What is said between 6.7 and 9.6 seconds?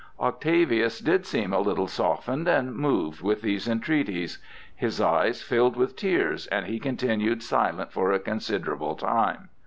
continued silent for a considerable time.